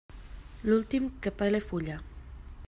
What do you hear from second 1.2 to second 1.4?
que